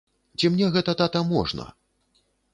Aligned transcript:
Ці 0.39 0.49
мне 0.55 0.69
гэта, 0.77 0.95
тата, 1.03 1.23
можна? 1.35 1.69